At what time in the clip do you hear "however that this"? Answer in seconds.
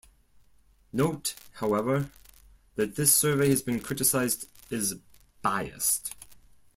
1.53-3.13